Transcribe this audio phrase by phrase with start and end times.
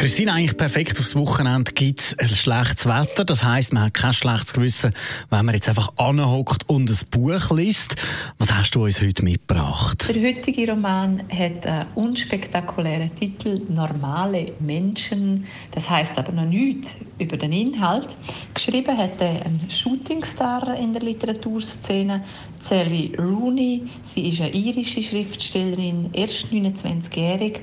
[0.00, 3.22] Christine, eigentlich perfekt aufs Wochenende gibt es ein schlechtes Wetter.
[3.26, 4.94] Das heisst, man hat kein schlechtes Gewissen,
[5.28, 7.96] wenn man jetzt einfach anhockt und ein Buch liest.
[8.38, 10.08] Was hast du uns heute mitgebracht?
[10.08, 15.44] Der heutige Roman hat einen unspektakulären Titel Normale Menschen.
[15.72, 18.08] Das heißt aber noch nichts über den Inhalt.
[18.54, 22.24] Geschrieben hat ein Shootingstar in der Literaturszene,
[22.62, 23.82] Sally Rooney.
[24.14, 27.60] Sie ist eine irische Schriftstellerin, erst 29-jährig,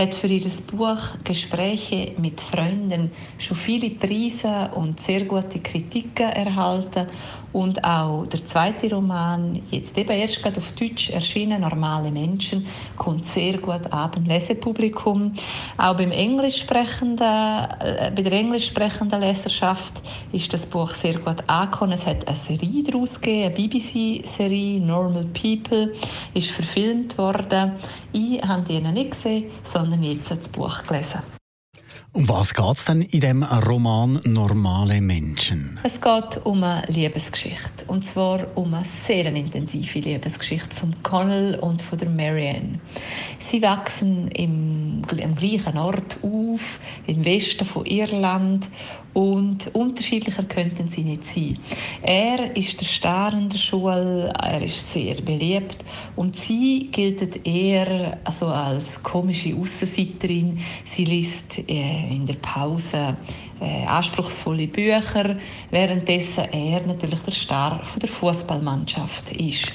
[0.00, 7.06] hat für ihr Buch Gespräche mit Freunden schon viele Preise und sehr gute Kritiken erhalten.
[7.52, 12.64] Und auch der zweite Roman, jetzt eben erst gerade auf Deutsch erschienen, Normale Menschen,
[12.96, 15.34] kommt sehr gut an beim Lesepublikum.
[15.76, 20.00] Auch beim englischsprechenden, äh, bei der englischsprechenden Leserschaft
[20.32, 21.92] ist das Buch sehr gut angekommen.
[21.92, 25.92] Es hat eine Serie daraus gegeben, eine BBC-Serie, Normal People,
[26.34, 27.72] ist verfilmt worden.
[28.12, 31.22] Ich habe die nicht gesehen, sondern jetzt das Buch gelesen.
[32.12, 35.78] Um was geht es denn in dem Roman Normale Menschen?
[35.84, 37.84] Es geht um eine Liebesgeschichte.
[37.86, 42.80] Und zwar um eine sehr intensive Liebesgeschichte von Connell und von der Marianne.
[43.38, 48.68] Sie wachsen im, am gleichen Ort auf, im Westen von Irland.
[49.12, 51.58] Und unterschiedlicher könnten sie nicht sein.
[52.02, 58.18] Er ist der Star in der Schule, er ist sehr beliebt und sie gilt eher
[58.22, 60.58] also als komische Aussenseiterin.
[60.84, 63.16] Sie liest äh, in der Pause
[63.60, 65.36] äh, anspruchsvolle Bücher,
[65.70, 69.72] währenddessen er natürlich der Star von der Fußballmannschaft ist.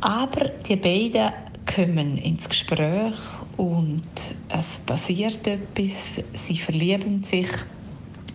[0.00, 1.30] Aber die beiden
[1.72, 3.14] kommen ins Gespräch
[3.56, 4.02] und
[4.48, 7.46] es passiert etwas, sie verlieben sich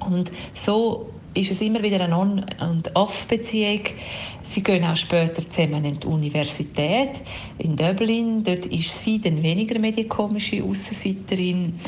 [0.07, 3.81] und so ist es immer wieder eine On- und Off-Beziehung.
[4.41, 7.21] Sie gehen auch später zusammen in die Universität
[7.59, 8.43] in Dublin.
[8.43, 11.79] Dort ist sie dann weniger medikomische Aussenseiterin.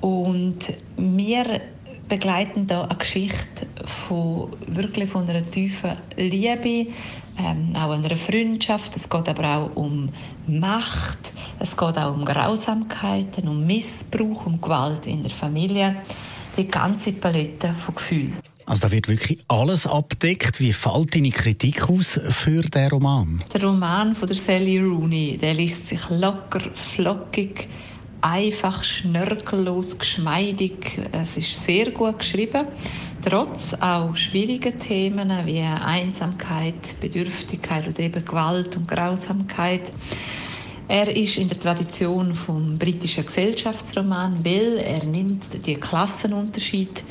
[0.00, 1.60] Und wir
[2.08, 6.90] begleiten da eine Geschichte von wirklich von einer tiefen Liebe,
[7.38, 8.96] ähm, auch einer Freundschaft.
[8.96, 10.08] Es geht aber auch um
[10.46, 15.96] Macht, es geht auch um Grausamkeiten, um Missbrauch, um Gewalt in der Familie
[16.58, 18.36] die ganze Palette von Gefühlen.
[18.66, 20.60] Also da wird wirklich alles abdeckt.
[20.60, 23.42] Wie fällt deine Kritik aus für den Roman?
[23.54, 26.60] Der Roman von der Sally Rooney, der liest sich locker,
[26.94, 27.66] flockig,
[28.20, 31.00] einfach, schnörkellos, geschmeidig.
[31.12, 32.66] Es ist sehr gut geschrieben,
[33.24, 39.92] trotz auch schwieriger Themen wie Einsamkeit, Bedürftigkeit oder eben Gewalt und Grausamkeit.
[40.90, 47.04] Er ist in der Tradition vom britischen Gesellschaftsroman, weil er nimmt die Klassenunterschied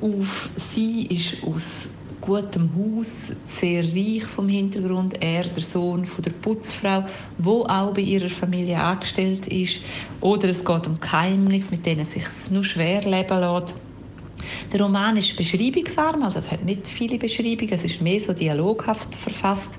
[0.00, 0.48] auf.
[0.56, 1.88] Sie ist aus
[2.22, 5.22] gutem Haus, sehr reich vom Hintergrund.
[5.22, 7.04] Er, der Sohn von der Putzfrau,
[7.36, 9.80] wo auch bei ihrer Familie angestellt ist.
[10.22, 13.74] Oder es geht um Geheimnisse, mit denen es sich nur schwer leben lässt.
[14.72, 19.14] Der Roman ist beschreibungsarm, also es hat nicht viele Beschreibungen, es ist mehr so dialoghaft
[19.14, 19.70] verfasst.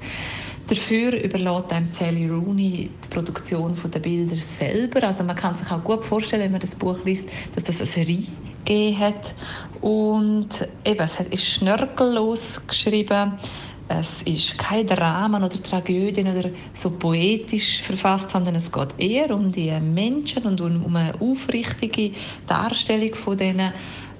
[0.69, 5.01] Dafür überlässt einem Sally Rooney die Produktion der Bilder selber.
[5.01, 7.87] Also man kann sich auch gut vorstellen, wenn man das Buch liest, dass das eine
[7.87, 8.23] Serie
[8.65, 9.33] gegeben hat.
[9.81, 10.49] Und
[10.85, 13.39] eben, es ist schnörkellos geschrieben.
[13.87, 19.51] Es ist kein Drama oder Tragödien oder so poetisch verfasst, sondern es geht eher um
[19.51, 22.11] die Menschen und um eine aufrichtige
[22.45, 23.73] Darstellung von denen.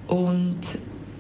[0.08, 0.58] Und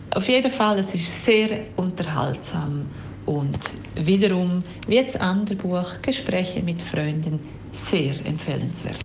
[0.09, 2.87] auf jeden Fall, es ist sehr unterhaltsam
[3.25, 3.59] und
[3.95, 7.39] wiederum, wie das andere Buch, Gespräche mit Freunden,
[7.71, 8.99] sehr empfehlenswert.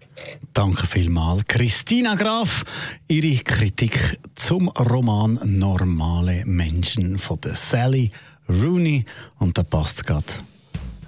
[0.52, 2.64] Danke vielmals, Christina Graf.
[3.08, 8.10] Ihre Kritik zum Roman Normale Menschen von der Sally
[8.48, 9.04] Rooney.
[9.38, 10.24] Und da passt es gerade.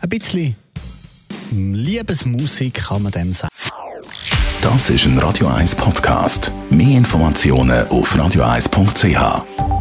[0.01, 0.57] Ein bisschen
[1.53, 3.49] Liebesmusik kann man dem sagen.
[4.61, 6.51] Das ist ein Radio 1 Podcast.
[6.71, 9.76] Mehr Informationen auf radio1.ch.